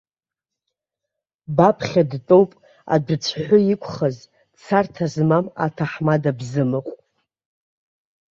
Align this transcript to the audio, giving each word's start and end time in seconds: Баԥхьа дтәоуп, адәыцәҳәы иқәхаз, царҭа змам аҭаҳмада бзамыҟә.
Баԥхьа 1.55 2.03
дтәоуп, 2.09 2.51
адәыцәҳәы 2.93 3.57
иқәхаз, 3.73 4.17
царҭа 4.63 5.05
змам 5.13 5.45
аҭаҳмада 5.65 6.31
бзамыҟә. 6.37 6.93